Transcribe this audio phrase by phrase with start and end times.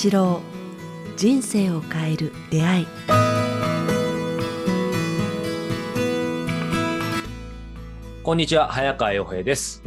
[0.00, 0.40] 八郎
[1.16, 2.86] 人生を変える出会い。
[8.22, 9.82] こんにちは早川洋平です。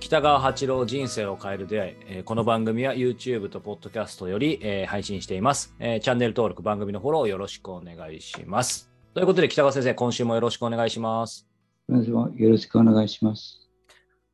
[0.00, 8.90] 北川八郎人生を変える出会い、えーこの番組は YouTube と Podcast より、えー配信しています、えーチャンネル登録番組のフォローよろしくお願いします。
[9.12, 11.46] ということで北川先生今週もよろしくお願いします。
[11.86, 13.69] よろしくお願いします。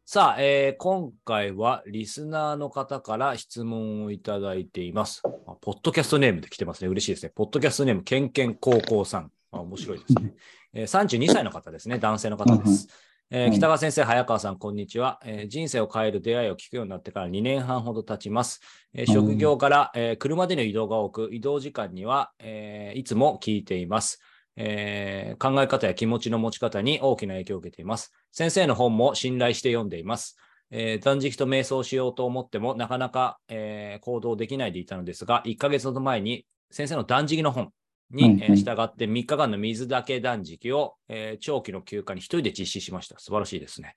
[0.08, 5.20] さあ、えー今回はリスナーの方から質問をいただいています。
[5.48, 6.88] あポッドキャストネームで来てますね。
[6.88, 7.32] 嬉しいですね。
[7.34, 9.32] ポッドキャストネーム、けんけん高校さん。
[9.50, 10.32] あ面白いですね。
[10.74, 11.98] えー32歳の方ですね。
[11.98, 12.86] 男性の方です。
[13.30, 18.60] えーはい北川先生、早川さん、こんにちは、えー人生を変える出会いを聞くようになってから2年半ほど経ちます。
[18.94, 24.20] えー職業から、えー車での移動が多く、移動時間には、えーいつも聞いています。
[24.56, 28.12] えー考え方や気持ちの持ち方に大きな影響を受けています。
[28.32, 30.36] 先生の本も信頼して読んでいます。
[30.70, 37.70] えー断食と瞑想しようと思ってもなかなか、えー行動できないでいたのですが、1ヶ月ほど前に先生の断食の本
[38.10, 43.18] に、えー従って3日間の水だけ断食を、えー長期の休暇に一人で実施しました。
[43.18, 43.94] 素晴らしいですね。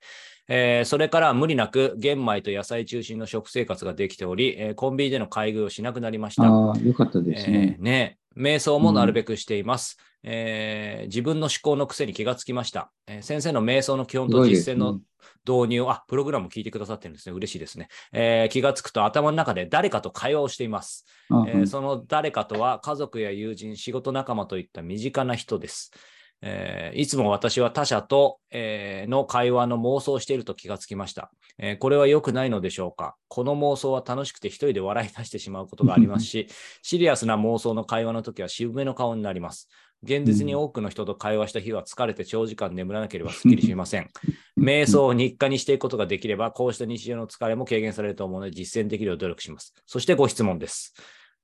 [0.48, 6.44] えーそれから無理なく玄米と野菜中心の食生活ができており、えーコンビニでの買い食いをしなくなりました。
[6.44, 7.82] ああ、よかったですねえー。
[7.82, 12.92] ね瞑想もなるべくしています、えー自分の思考の癖に気がつきました。
[13.06, 15.00] えー先生の瞑想の基本と実践のね
[15.46, 17.34] 導入を、あ、プログラム聞いてくださってるんですね。
[17.34, 17.88] 嬉しいですね。
[18.12, 21.06] えー気がつくと頭の中で誰かと会話をしています。
[21.30, 25.90] あえーその誰かとは家族や友人、仕事仲間といった身近な人です。
[26.42, 33.16] えーいつも私は他者と、えーの会話の妄想をしていると気がつきました、えーこれは良くないのでしょうか？
[33.28, 36.48] この妄想は楽しくて一人で笑い出してしまうことがありますし、
[36.82, 39.68] シリアスな妄想の会話の時は渋めの顔になります。
[40.02, 44.08] 現実に多くの人と会話した日は疲れて長時間眠らなければすっきりしません。
[44.58, 49.74] 瞑想を日課にしていくことができれば、こうした日常の疲れも軽減されると思うので、実践できるよう努力します。
[49.84, 50.94] そしてご質問です。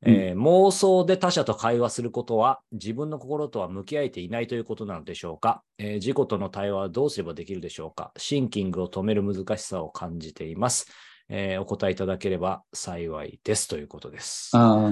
[0.02, 8.12] えー妄想で他者と会話することは自分の心とは向き合えていないということなのでしょうか、えー自己との対話はどうすればできるでしょうか？
[8.16, 10.86] シンキングを止める難しさを感じています。
[11.28, 14.50] えーお答えいただければ幸いですということです。
[14.54, 14.90] ああ、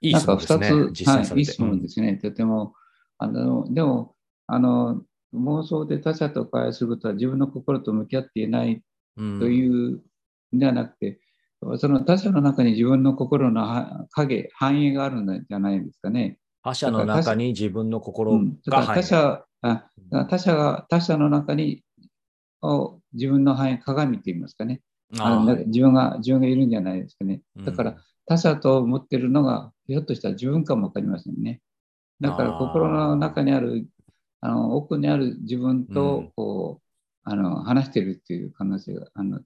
[0.00, 0.70] いい質問ですね。
[0.92, 1.40] 実践されて。
[1.40, 2.16] い質問ですね。
[2.16, 2.74] とても、
[3.18, 4.14] あの、でも、
[4.46, 5.02] あの、
[5.32, 8.82] 妄想で他者と会話することは自分の心と向き合っていない
[9.16, 10.02] うんという
[10.52, 11.18] ではなくて、
[11.78, 16.38] その他者の中に自分の心のは影、反映があるんじゃないですかね。
[16.62, 19.02] 他者の中に自分のう心が入る。
[19.02, 19.86] 他者あ
[20.28, 21.82] 他者が他者の中に
[22.62, 24.80] を自分の範囲鏡って言いますかね。
[25.18, 27.42] あ自分が自分がいるんじゃないですかね。
[27.64, 27.96] だから、
[28.26, 31.60] 他者と思ってるのがひょっとしたら自分かもわかりませんね。
[32.20, 33.86] だから心の中にある
[34.40, 36.84] あの奥にある自分うんとこう、
[37.24, 39.44] あの話してるっていう可能性があのん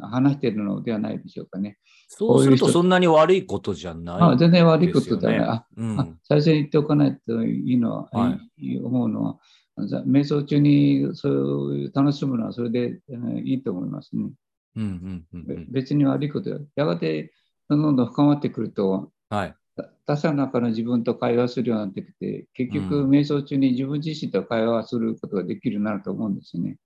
[0.00, 1.78] 話してるのではないでしょうかね。
[2.08, 4.16] そうするとそんなに悪いことじゃない。
[4.20, 5.40] あ全然悪いことではない。
[5.48, 9.38] あうんあ最初に言っておかないといいのは、はい思うのは、
[9.86, 14.30] ざ瞑想中にそういう楽しむのはそれで、えーいいと思いますね。
[14.76, 17.32] うんうんうんうべん別に悪いことでやがて
[17.68, 19.54] どんどん深まってくると、はい。
[19.76, 26.76] た他者の中の自分と会話するようになってきて、結局、うん瞑想中に自分自身と会話することができるようになると思うんですね。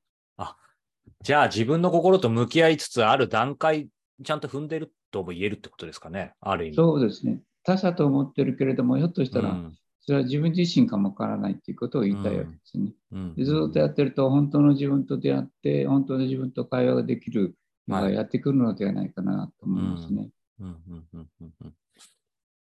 [1.24, 3.88] じゃあ自分の心と向き合いつつある段階、
[4.22, 6.34] ちゃんと踏んでるとも言えるってことですかね？
[6.42, 6.76] ある意味。
[6.76, 7.40] そうですね。
[7.62, 9.74] 他者と思ってるけれども、ひょっとしたら、うん
[10.06, 12.92] それは自分自身かもわからないということを言いたいわけですね。
[13.12, 17.54] うんでずっとやってると、本当の自分と出会って、本当の自分と会話ができる
[17.88, 20.28] のはいがやってくるのではないかなと思いますね。
[20.60, 20.76] うんうん
[21.14, 21.74] うんうんうん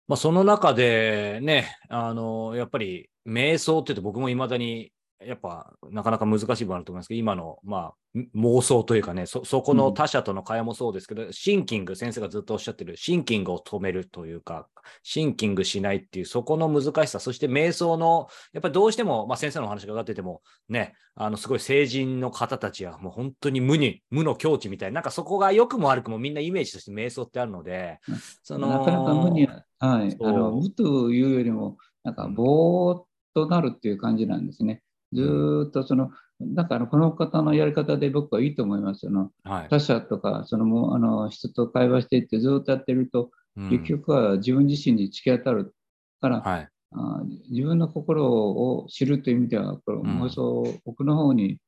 [0.07, 14.69] まあ、その中でね、あの、やっぱり瞑想って言うと僕も未だにやっぱなかなか難しい部分あると思いますけど、今の、まあ、ん妄想というかね、そ、そこの他者との会話もそうですけど、シンキング、先生がずっとおっしゃってる、シンキングを止めるというか、
[15.03, 27.99] シンキングしないっていう、そこの難しさ、そして瞑想の、やっぱりどうしても、まあ、先生のお話が上がってても、ね、あの、すごい成人の方たちは、もう本当に無に、無の境地みたいな、なんかそこが良くも悪くもみんなイメージとして瞑想ってあるので、
[28.43, 33.05] その、なかなか無には、はい、あの無というよりも、なんかぼーっ
[33.35, 34.84] となるっていう感じなんですね。
[35.15, 39.01] ずーっとその、だからこの方のやり方で僕はいいと思います。
[39.01, 39.69] そのはい。
[39.69, 45.75] 他者とか、そのもうあの人と会話していってずーっとやってると、うん結局は自分自身に突き当たる
[46.21, 46.69] から、はい。
[46.93, 51.59] あー自分の心を知るという意味では、これうん妄想、奥の方に、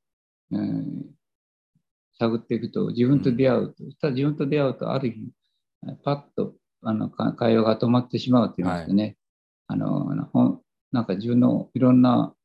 [0.52, 1.16] えー
[2.18, 5.28] 探っていくと、自分と出会うと、そしたら自分と出会うと、ある日、
[6.02, 9.16] パッとあのか会話が止まってしまうと言いますかね、
[9.66, 10.60] あのあの
[10.92, 12.36] なんか自分のいろんな、えー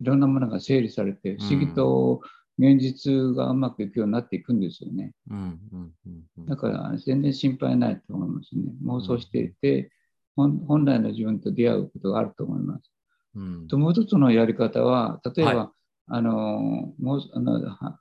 [0.00, 2.20] いろんなものが整理されて、不思議と
[2.58, 5.12] 現実がうまくいくようになっていくんですよね。
[5.30, 5.38] うん
[5.72, 8.62] うんうんうんだから全然心配ないと思いますね。
[8.84, 9.90] 妄想していて、
[10.36, 12.90] 本本来の自分と出会うことがあると思います。
[13.34, 15.72] うんともう一つのやり方は、例えば、は
[16.06, 18.00] あのもうあのは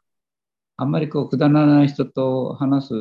[0.78, 2.94] あんまりこうくだらない人と話す、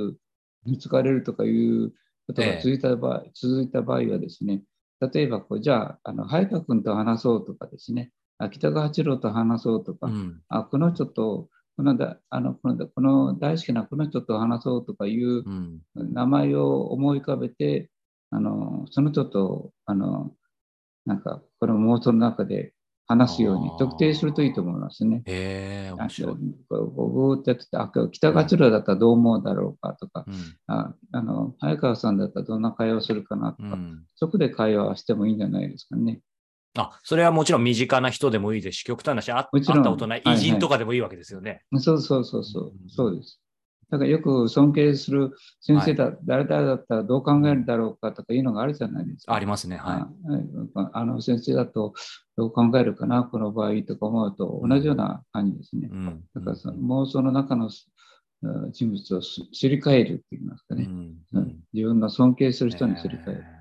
[0.67, 1.93] 疲れるとかいう
[2.27, 4.63] ことが続いた場合,、続いた場合はですね、
[5.01, 8.16] 例えばこう、じゃあ、あの早川君と話そうとかですね、あ
[8.51, 17.91] 北川八郎と話そうとか、うんあこの人と、このだあのこのこの大好きなこの人と話そうとかいううん名前を思い浮かべて、
[18.31, 20.33] あのその人とあの
[21.05, 22.73] なんかこの妄想の中で
[23.09, 25.23] 話すように特定するといいと思いますね。
[25.27, 26.33] へえ、面白い。
[26.33, 26.37] あ
[26.69, 30.35] こうっとやってて、あ北川八郎だったらどう思うだろうかとか、うん
[30.67, 36.21] ああの早川さんだったらどんな会話をするかなとか、うんそこで会話をしてもいいんじゃないですかね。
[36.83, 41.63] あ、それはもちろん身近な人でもいいですし、極端なし、あったことないはいはい偉人とかでもいいわけですよね。
[41.79, 43.41] そうそうそうそううん、そうです。
[43.91, 49.35] だからよく尊敬する先生だ、誰々だったらどう考えるだろうかとかいうのがあるじゃないですか。
[49.35, 49.77] ありますね。
[49.77, 50.09] は
[50.75, 51.95] ああの先生だと
[52.37, 55.91] どう考えるかな、この場合とか思うと同じような感じですねい。。
[55.91, 57.71] うんだからその妄想の中の
[58.43, 63.45] うん人物をすすり替えるって言いますかね、うんうん自分の尊敬する人にすり替える。
[63.49, 63.56] えー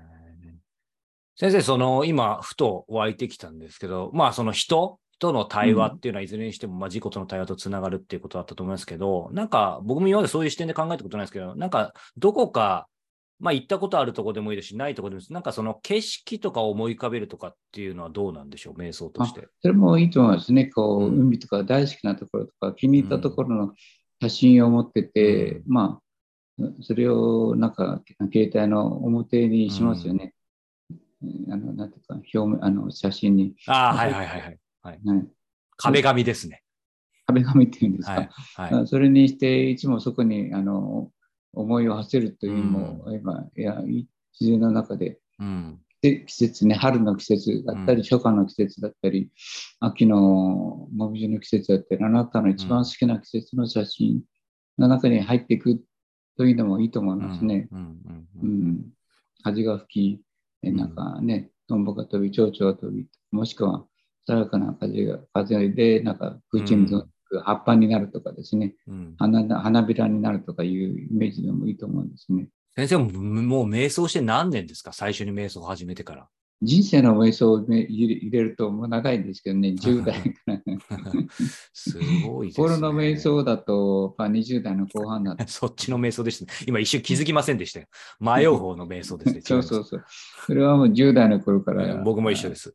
[1.38, 12.88] 先生、その今、ふと湧いてきたんですけど、まあ、その人との対話っていうのは、いずれにしても、まあ、自己との対話とつながるっていうことだったと思いますけど、なんか、僕も今までそういう視点で考えたことないですけど、なんか、どこか、
[13.38, 15.32] まあ、行ったことあるとこでもいいですし、ないとこでもいいです。
[15.34, 19.46] なんか、その景色とかを思い浮かべるとかっていうのはどうなんでしょう、瞑想として。
[19.60, 20.66] それもいいと思いますね。
[20.66, 23.74] こう、うん海とか大好きなところとか気に入ったところの
[24.22, 26.00] 写真を持ってて、うんま
[26.60, 28.00] あ、それをなんか
[28.32, 30.32] 携帯の表にしますよね。
[31.50, 33.54] あの、なんていうか、表面、あの、写真に。
[33.66, 34.58] ああ、はいはいはいはい。
[34.82, 35.00] はい、
[35.76, 36.62] 壁紙ですね。
[37.26, 38.12] 壁紙っていうんですか。
[38.12, 38.30] はい。
[38.54, 38.82] はい。
[38.82, 41.10] あそれにして、いつもそこに、あの、
[41.52, 44.06] 思いを馳せるというのも、今、いや、い
[44.38, 45.80] 自然の中で、うん。
[46.02, 49.30] で季節ね、春の季節だったり、うん初夏の季節だったり、
[49.80, 54.22] 秋のもみじの季節だったり、あなたの一番好きな季節の写真
[54.78, 55.82] の中に入っていく
[56.36, 57.68] というのもいいと思いますね。
[57.72, 58.84] うんうんううんん。
[59.42, 60.22] 風が吹き、
[60.66, 63.84] えなんかね、トンボが飛び、蝶々が飛び、もしくは
[64.26, 72.48] 爽やかな風が風で、なんか空中に飛ぶ葉っぱになるとかですね、うん花花びらになるとかいうイメージでもいいと思うんですね。
[72.76, 74.92] 先生ももう瞑想して何年ですか？
[74.92, 76.28] 最初に瞑想を始めてから。
[76.62, 80.60] 人生の瞑想を入れるともう長いんですけどね、 10代から。
[81.72, 82.68] すごいですね。
[82.68, 86.58] 心の瞑想だと、まあ、20代の後半なんで そっちの瞑想でしたね。
[86.66, 87.86] 今一瞬気づきませんでしたよ。
[88.20, 89.40] 迷う方の瞑想ですね。
[89.44, 90.04] そうそうそう。
[90.46, 92.02] それはもう10代の頃から。
[92.02, 92.74] 僕も一緒です。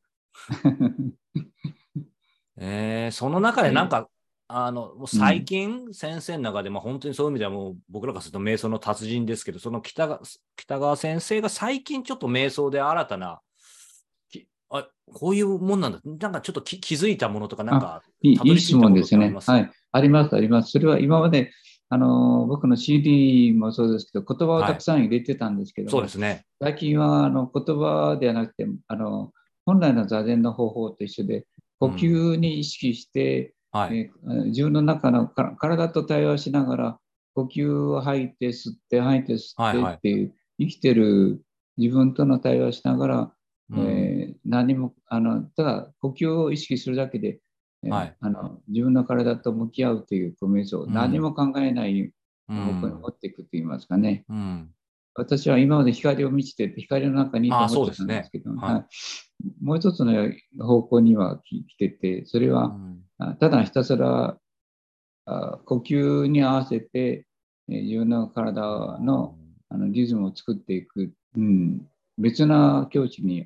[2.58, 4.08] えーその中でなんか、
[4.48, 10.22] あの最近、先生の中で、まあ、本当にそういう意味ではもう僕らからすると瞑想の達人ですけど、その北川
[10.58, 13.51] 北川先生が最近ちょっと瞑想で新たな、き
[14.72, 19.32] あこういうもんなんだ、なんかちょっと気気づいたものとか、なんか、いいいたいい質問ですね。
[19.34, 19.68] ことってあります？
[19.68, 19.72] はい。
[19.92, 20.72] あります、あります。
[20.72, 21.52] それは今まで、
[21.90, 26.46] あの僕の CD もそうですけど、言葉をたくさん入れてたんですけども、そうですね。
[26.62, 29.34] 最近はあの言葉ではなくて、あの
[29.66, 31.46] 本来の座禅の方法と一緒で、
[31.80, 33.98] 呼吸に意識して、はい。
[33.98, 36.98] えー自分の中のか体と対話しながら、
[37.34, 41.42] 呼吸を吐いて吸って吐いて吸はいはいってっていう、生きてる
[41.78, 43.34] 自分との対話をしながら、
[43.72, 43.80] うん。
[43.88, 47.40] えー何もあのただ呼吸を意識するだけで、
[47.84, 48.16] えーはい。
[48.20, 50.94] あの自分の体と向き合うというこう瞑想、うん。
[50.94, 52.12] 何も考えない
[52.50, 52.58] うん。
[52.58, 54.26] 方向に持っていくと言いますかね。
[54.30, 54.70] うん。
[55.14, 58.68] 私は今まで光を満ちてて、光の中にいるとあ思ってたんですけど、そうですね。
[58.68, 58.74] はい。
[58.76, 58.86] はい。
[59.64, 63.04] もう一つの方向には来てて、それは、うん。
[63.18, 64.38] あただひたすら
[65.26, 67.26] あ呼吸に合わせて、
[67.70, 69.36] えー自分の体の
[69.70, 71.88] あのリズムを作っていく、うん、
[72.18, 73.46] 別な境地に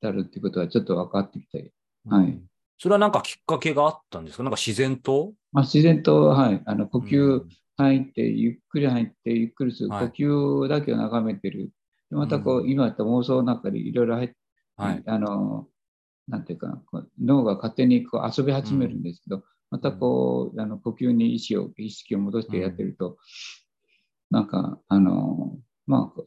[0.00, 1.72] 至るっていうことはちょっと分かってきて、
[2.08, 2.40] はい。
[2.78, 4.42] それはなんかきっかけがあったんですか？
[4.42, 7.48] なんか自然とまあ、自然と、はい、あの呼吸うん。
[7.78, 10.08] 入って、ゆっくり入って、ゆっくりする、はい。
[10.08, 11.70] 呼吸だけを眺めてる。
[12.10, 12.70] でまたこう、うん。
[12.70, 14.36] 今言った妄想の中でいろいろ入って、
[14.76, 15.02] はい。
[15.06, 15.68] あの、
[16.28, 23.16] なんていうか、こう脳が勝手にこう遊び始めるんですけど、またこう、あの呼吸に意識を意識を戻してやってると、
[24.30, 26.22] なんか、あの、まあ、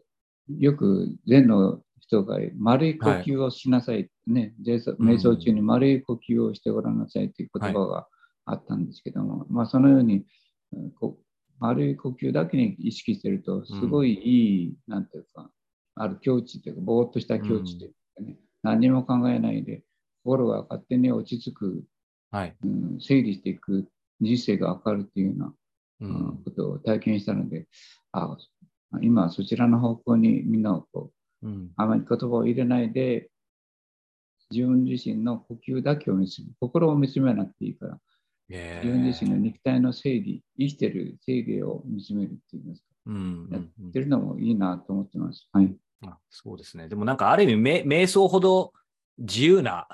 [0.49, 8.07] よく禅の人が丸い呼吸をしなさい、ね、瞑想うん瞑想中に丸い呼吸をしてごらんなさいという言葉が
[8.45, 10.25] あったんですけども、まあ、そのように、
[10.73, 11.25] うんこう
[11.59, 15.49] 丸い呼吸だけに意識してると、すごいいい、なんていうか、
[15.95, 19.83] ある境地というか、ぼーっとした境地というかね、何も考えないで、
[20.23, 21.83] 心が勝手に落ち着く、
[22.31, 22.55] はい。
[22.63, 23.87] うん、整理していく
[24.19, 25.53] 人生が明るっていうような、
[26.01, 26.43] ううんん。
[26.43, 27.67] ことを体験したので、
[28.11, 28.37] あ
[29.01, 31.11] 今はそちらの方向にみんなをこ
[31.43, 31.71] ううん。
[31.75, 33.29] あまり言葉を入れないで、
[34.51, 37.99] 自分自身の呼吸だけを見つめ、心を見つめなくていいから、
[38.49, 45.47] 自自分自身の肉体の整理、生きてる整理を見つめるっていうんですか、うんうんやうんってるのもいいなと思ってます。
[45.51, 45.75] はい。
[46.05, 46.87] あそうですね。
[46.87, 48.73] でもなんかある意味、め瞑想ほど
[49.17, 49.87] 自由な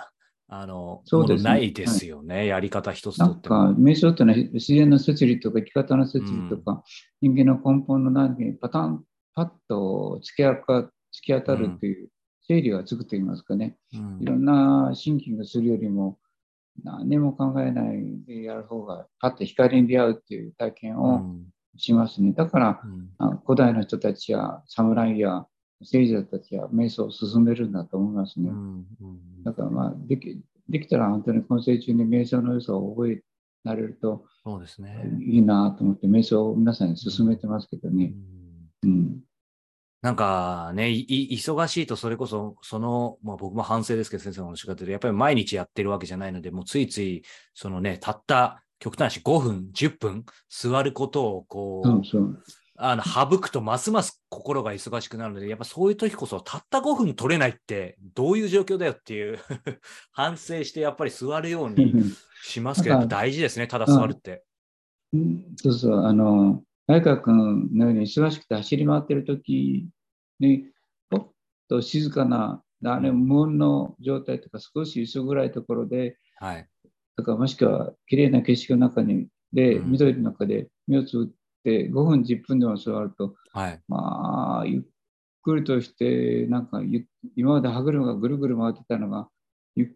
[0.54, 1.50] あのそうですね。
[1.50, 3.88] ないですよね、やり方一つとってなんか、も。
[3.90, 6.84] 瞑想ってのは自然の摂理とか生き方の摂理とか、
[7.22, 12.10] 人間の根本の何かにパタン、パッと突き当か突き当たるっていう
[12.42, 13.78] 整理がつくと言いますかね。
[13.94, 14.18] うん。
[14.22, 16.20] いろんなシンキングするよりも、
[16.84, 21.46] 何も考えないでやる方が、パッと光に出会うっていう体験うをん。
[21.78, 22.34] しますね。
[22.34, 23.10] だから、うん。
[23.20, 25.46] あ古代の人たちや侍や
[25.84, 28.52] 聖者たちは瞑想を進めるんだと思いますね。
[29.44, 33.22] だから、まあ、できできたら本当に今世中に瞑想の良さを覚え
[33.64, 35.04] られるとそうですね。
[35.22, 38.06] いいなと思って、瞑想を皆さんに勧めてますけどうね。
[38.06, 38.14] ん
[38.84, 39.20] うん。
[40.02, 47.22] なんかね、忙しいとそれこそ、その、まあ僕も反省ですけど、先生のおっしゃってる、やっぱり毎日やってるわけじゃないので、もうついつい、
[47.54, 52.44] そのね、たった、極端に5分、10分座ることを、こう、そうそう。
[52.84, 59.38] あの省くとますます心が忙しくなるので、やっぱそういう時こそ、たった5分取れないって、どういう状況だよっていう
[60.12, 61.94] 反省して、やっぱり座るように
[62.42, 64.44] しますけど、大事ですね、ただ座るって。
[65.14, 69.88] うんそうそう、あの、早川君のように忙しくて走り回ってる時
[70.40, 70.66] に、
[71.10, 71.32] ぽっ
[71.68, 76.68] と静かな、あれ、無音の状態とか、少し薄暗いところで、はい。
[77.16, 83.82] とか、もしくは綺麗な景色の中に、で、うん緑の中で目をつぶって、5分、10分でも座ると、はい。
[83.88, 84.82] まあ、ゆっ
[85.44, 89.30] くりとして、なんかゆ、今まで歯車がぐるぐる回ってたのが、
[89.76, 89.88] ゆっ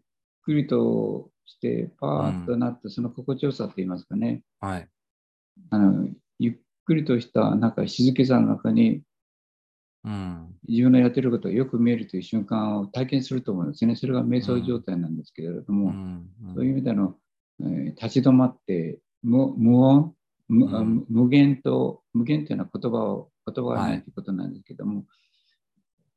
[0.43, 4.43] くりとして、パーッとなって、その心地よさって言いますかね。
[4.59, 4.89] はい。
[5.69, 6.07] あの
[6.39, 6.55] ゆっ
[6.85, 9.01] くりとしたなんか静けさの中に
[10.03, 10.55] うん。
[10.67, 13.95] 自分のやってることがよく見えるという瞬間を体験すると思うんですね。
[13.95, 16.29] それが瞑想状態なんですけれどうも、ん。
[16.55, 17.15] そういう意味での、
[17.61, 20.13] えー立ち止まって無無音
[20.47, 21.05] 無,あ、うん。
[21.09, 23.97] 無限と無限というのは言葉を言葉がなはい。
[23.99, 25.05] いということなんですけども、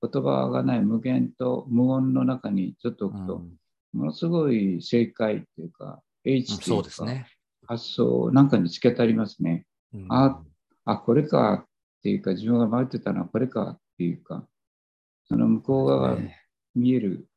[0.02, 3.52] 言葉がない無限と無音の中にちょっと置くと、うん。
[3.92, 7.26] ものすごい正解というか H といそううかね。
[7.66, 9.66] 発想なんかにつけてありますね。
[9.92, 10.06] うん。
[10.10, 10.42] あ
[10.84, 11.68] あ、これかっ
[12.02, 14.46] ていうか、自分が迷ってたのはこれかっていうか、
[15.26, 16.36] その向こう側がね。
[16.74, 17.28] 見える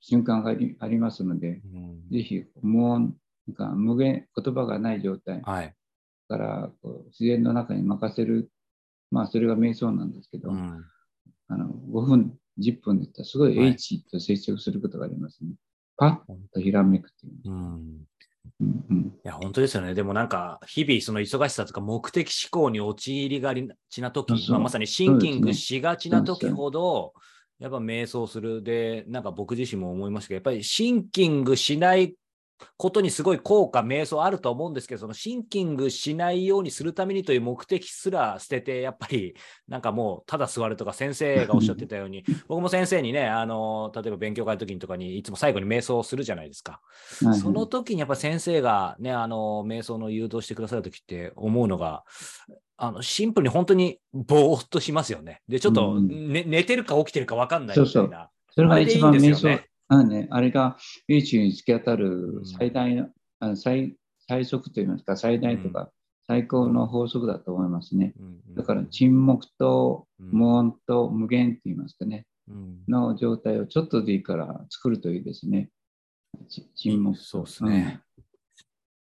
[0.00, 2.08] 瞬間がありありますので、うん。
[2.10, 3.14] ぜひ無音、
[3.46, 5.42] なんか無限、言葉がない状態。
[5.42, 5.74] はい。
[6.30, 8.50] からこう自然の中に任せる、
[9.10, 10.84] まあそれが瞑想なんですけど、うん。
[11.48, 13.68] あの5分、10分でったらすごいはい。
[13.70, 15.50] H と接触することがありますね。
[15.96, 17.50] パッとひらめくっていう。
[17.50, 17.54] うん。
[18.60, 18.98] うんうん。
[19.06, 19.94] いや、本当ですよね。
[19.94, 23.52] でもなんか、日々その忙しさとか目的思考に陥りが
[23.88, 27.12] ちな時まあ、まさにシンキングしがちな時ほど、
[27.58, 28.62] やっぱ瞑想する。
[28.62, 32.14] で、なんか僕自身も思いましたけど、やっぱりシンキングしない
[32.76, 39.34] ことにすごい効果、瞑想あると思うんですけど、そのシンキングしないようにするためにという目的すら捨てて、やっぱり
[39.68, 46.72] なんかもうただ座るとか先生がおっしゃってたように、僕も先生にね、あの、例えば勉強会の時にとかにいつも最後に瞑想をするじゃないですか。
[46.72, 46.78] は
[47.22, 52.04] いはいその時にやっぱ先生がね、あの、瞑想の誘導してくださる時って思うのが、
[52.76, 55.40] あの、シンプルに本当にぼーっとしますよね。
[55.48, 58.08] で、ちょっと、うんね寝てるか起きてるか分かんないみたいな。
[58.08, 60.76] そうそうそれが一番瞑想んですよね、あね、あれが
[61.08, 63.08] H に突き当たるうん最大の、
[63.40, 63.96] あの最
[64.28, 65.90] 最速といいますか、最大とか、
[66.28, 68.14] 最高の法則だと思いますね。
[68.18, 75.70] うんうんだから沈黙とうん無音と無限って言いますかね、うんの状態をちょっとでいいから作るといいですね。
[76.48, 77.24] ち沈黙と。
[77.24, 78.00] そうですね。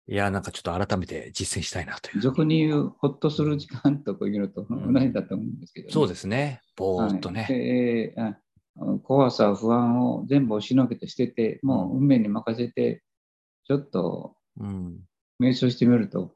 [0.08, 2.16] いや、なんかちょっと改めて実践したいなという。
[2.16, 6.60] うん俗に言う、ほっとする時間とかいうのとん同じだと思うんですけど、ねそうですね。
[6.76, 7.42] ぼーっとね。
[7.42, 8.36] はいであ
[9.02, 13.02] 怖さ、不安を全部押しのけて捨てて、もう運命に任せて、
[13.64, 15.00] ちょっとうん。
[15.40, 16.34] 瞑想してみると、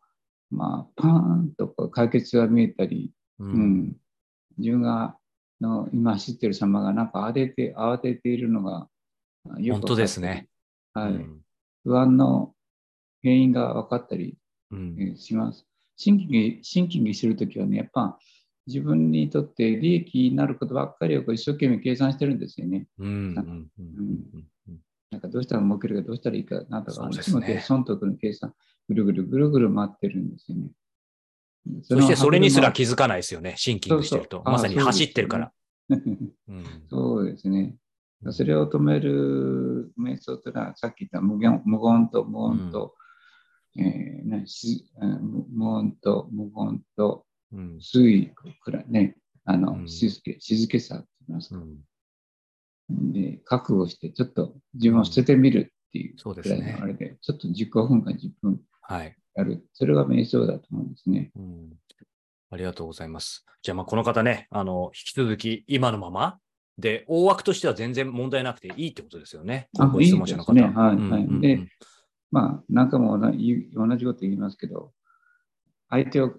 [0.50, 3.97] まあ、パーンと解決が見えたり、ううんん、
[4.59, 5.16] 自分が
[5.61, 8.88] の今走ってる様がなんか慌てて慌てているのが
[9.59, 10.49] よく本当ですね。
[10.94, 11.40] はいうん
[11.82, 12.52] 不安の
[13.23, 14.37] 原因が分かったり
[15.16, 15.66] します。
[15.97, 18.18] シンキングシンキングしてるときはね、やっぱ
[18.66, 22.86] 自分にとって利益になることばっかりをこう一生懸命計算してるんですよね。
[22.98, 23.14] うんうん
[23.78, 23.90] うん
[24.34, 28.54] うんなんかどうしたら儲けるかどうしたらいいかなんとか、ねいつも計損得の計算、
[28.88, 30.70] ぐるぐるぐるぐる回ってるんですよね。
[31.82, 33.54] そしてそれにすらの気づかないですよね。
[33.56, 34.36] シンキングしてると。
[34.36, 35.52] そうそうまさに走ってるから。
[36.88, 37.76] そうですね。
[38.30, 42.94] それを止める瞑想というのは、さっき言った無限無言と無音と、
[43.78, 47.78] えーなし無無音と無言とうん。
[47.80, 48.30] 水位
[48.62, 53.12] くらいね、あの、うん静け静けさって言いますか、うん。
[53.12, 59.16] で、覚悟して、ちょっと自分を捨ててみるっていうくらいそうですねのあれで、ちょっと15分か10分はい。
[59.35, 59.64] やる。
[59.73, 61.30] それが瞑想だと思うんですね。
[61.37, 61.73] うん。
[62.50, 63.45] ありがとうございます。
[63.62, 66.38] じゃあ、まあ、この方ね、あの、引き続き今のまま
[66.78, 69.69] で、大枠としては全然問題なくていいってことですよね。
[69.78, 70.52] あご質問者の方。
[70.52, 71.69] いいですねはいはいうんうんうんで
[72.33, 74.92] まあ、何回も同じこと言いますけど、
[75.88, 76.33] 相手を、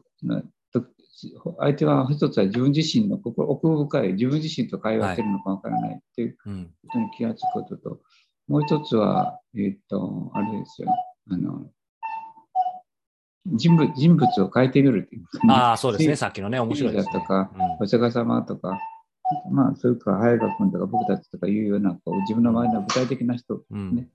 [1.59, 6.65] 相手は一つは自分自身の心奥深い自分自身と会話してるのかわからないっていううん。
[6.87, 7.99] ことに気がつくことと、
[8.47, 10.89] もう一つは、えっ、と、あれですよ、
[11.29, 11.69] あの、
[13.45, 16.15] 人物人物を変えてみるっていうかねああ、そうですね。
[16.15, 17.13] さっきのね、面白いです、ね。
[17.13, 18.79] だとかうんお釈迦様とか、
[19.51, 24.09] まあ、それから早川君とか僕たちとかいうような、こう自分の周りの具体的な人うんね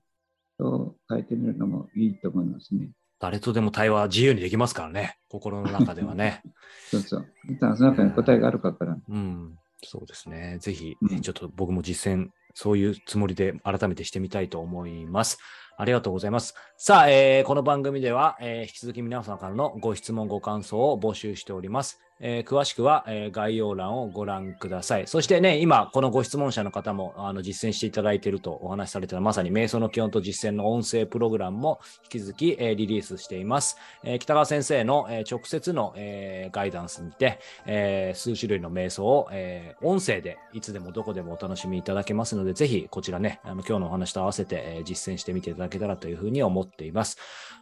[0.57, 2.89] と変えてみるのもいいと思いますね。
[3.19, 5.17] 誰とでも対話自由にできますからね。
[5.29, 6.41] 心の中ではね。
[6.91, 7.25] そうそう。
[7.59, 8.97] その中に答えがあるかから。
[9.07, 9.57] うん。
[9.83, 10.57] そうですね。
[10.59, 15.37] ぜひ、うんちょっと僕も実践、そういうつもりで改めてしてみたいと思います。
[15.77, 16.55] ありがとうございます。
[16.77, 21.99] さあ、えーこの番組では、えー引き続き皆様からのご質問、ご感想を募集しております。
[22.19, 25.07] えー詳しくは、えー概要欄をご覧ください。
[25.07, 33.77] そしてね、今、このご質問者の方もあの実践していただいているとお話しされてたまさに瞑想の基本と実践の音声プログラムも引き続き、えーリリースしています。
[34.03, 47.17] えー北川先生の、えー直接の、えーガイダンスにて、えー数種類の瞑想を、えー音声でいつでもどこでもお楽しみいただけますので、ぜひこちらね、あの今日のお話と合わせて、えー実践してみていただけたらというふうに思っています。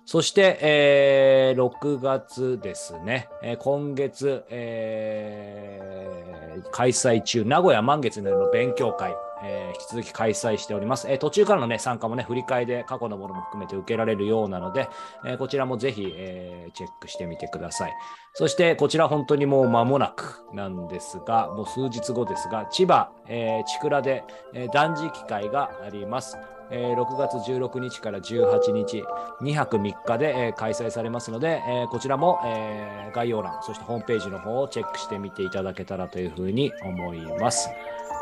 [0.06, 6.36] そして、えー6月ですね、えー今月、えー
[6.72, 11.08] 開催中、名古屋満月での勉強会、えー引き続き開催しております。
[11.10, 14.88] えー途中からのね、参加もね、振り替えで過去のものも含めて受けられるようなので、
[15.26, 17.94] えこちらもぜひ、えチェックしてみてください。
[18.34, 26.38] そして、こちら本当にもう間もなくなんですが、もう数日後ですが、千葉、えー、千倉で、えー断食会があります。
[26.72, 29.04] えー6月16日から18日、
[29.42, 37.70] 2泊3日で、えー開催されますので、えーこちらも、えー概要欄、そしてホームページの方をチェックしてみていただけたらというふうに思います。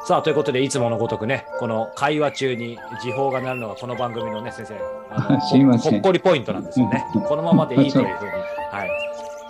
[0.06, 4.75] さあ、ということで、いつものごとくね、この会話中に時報が鳴るのがこの番組のね、先生、
[5.10, 7.06] ほほっこりポイントなんですよね。
[7.25, 8.32] このままでいいというふうに、
[8.71, 8.89] はい、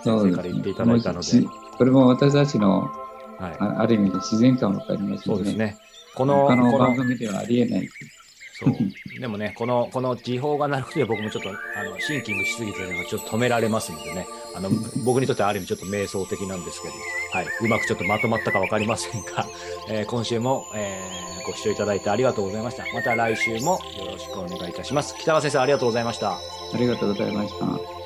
[0.02, 2.88] 先生から言っていただいたのでしこれも私たちの
[3.38, 5.56] はい、あある意味で自然感もありますよそうです。
[5.56, 5.76] ね。
[6.14, 7.88] この、他の番組ではありえない。
[8.56, 9.20] そう。
[9.20, 14.70] でもね、この、この時報が鳴ることで僕もちょっと、あの、シンキングしすぎてるのがちょっと止められますのでね、あの、
[15.04, 16.94] 僕にとってはある意味ちょっと瞑想的なんですけど、
[17.32, 17.46] はい。
[17.62, 19.46] うまくちょっとまとまったかわかりませんが、
[19.90, 22.84] えー今週も、えーご視聴いただいてありがとうございました。
[22.94, 25.14] また来週もよろしくお願いいたします。
[25.14, 26.30] 北川先生、ありがとうございました。
[26.32, 26.40] あ
[26.78, 28.03] りがとうございました。